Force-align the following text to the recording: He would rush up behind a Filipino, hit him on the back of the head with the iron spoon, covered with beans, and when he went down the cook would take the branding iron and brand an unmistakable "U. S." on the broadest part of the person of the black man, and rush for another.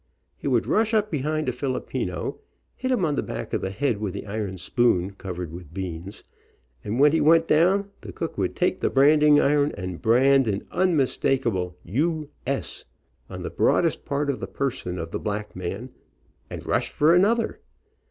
He 0.35 0.47
would 0.47 0.65
rush 0.65 0.95
up 0.95 1.11
behind 1.11 1.47
a 1.47 1.51
Filipino, 1.51 2.39
hit 2.75 2.89
him 2.89 3.05
on 3.05 3.13
the 3.15 3.21
back 3.21 3.53
of 3.53 3.61
the 3.61 3.69
head 3.69 3.99
with 3.99 4.15
the 4.15 4.25
iron 4.25 4.57
spoon, 4.57 5.11
covered 5.11 5.53
with 5.53 5.75
beans, 5.75 6.23
and 6.83 6.99
when 6.99 7.11
he 7.11 7.21
went 7.21 7.47
down 7.47 7.91
the 8.01 8.11
cook 8.11 8.35
would 8.35 8.55
take 8.55 8.79
the 8.79 8.89
branding 8.89 9.39
iron 9.39 9.71
and 9.77 10.01
brand 10.01 10.47
an 10.47 10.65
unmistakable 10.71 11.77
"U. 11.83 12.29
S." 12.47 12.83
on 13.29 13.43
the 13.43 13.51
broadest 13.51 14.03
part 14.03 14.31
of 14.31 14.39
the 14.39 14.47
person 14.47 14.97
of 14.97 15.11
the 15.11 15.19
black 15.19 15.55
man, 15.55 15.91
and 16.49 16.65
rush 16.65 16.89
for 16.89 17.13
another. 17.13 17.59